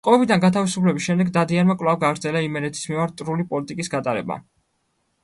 [0.05, 4.39] ტყვეობიდან გათავისუფლების შემდეგ დადიანმა კვლავ გააგრძელა იმერეთის მიმართ მტრული პოლიტიკის გატარება.